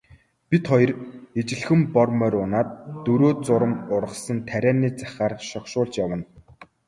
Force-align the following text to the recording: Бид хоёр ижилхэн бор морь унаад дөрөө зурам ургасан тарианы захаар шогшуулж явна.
Бид 0.49 0.63
хоёр 0.71 0.91
ижилхэн 1.39 1.81
бор 1.95 2.09
морь 2.19 2.37
унаад 2.43 2.69
дөрөө 3.05 3.33
зурам 3.47 3.73
ургасан 3.95 4.37
тарианы 4.49 4.89
захаар 5.01 5.33
шогшуулж 5.49 5.93
явна. 6.05 6.17